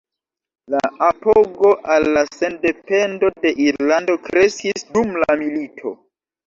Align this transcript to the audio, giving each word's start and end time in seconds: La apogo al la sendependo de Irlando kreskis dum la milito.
La 0.75 0.79
apogo 1.07 1.73
al 1.97 2.09
la 2.17 2.25
sendependo 2.39 3.33
de 3.45 3.55
Irlando 3.69 4.21
kreskis 4.31 4.93
dum 4.99 5.17
la 5.25 5.43
milito. 5.47 5.97